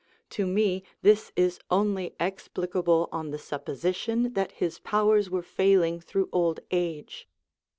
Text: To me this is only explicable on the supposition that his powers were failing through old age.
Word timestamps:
To 0.31 0.47
me 0.47 0.81
this 1.03 1.31
is 1.35 1.59
only 1.69 2.15
explicable 2.19 3.07
on 3.11 3.29
the 3.29 3.37
supposition 3.37 4.33
that 4.33 4.53
his 4.53 4.79
powers 4.79 5.29
were 5.29 5.43
failing 5.43 5.99
through 5.99 6.27
old 6.33 6.59
age. 6.71 7.29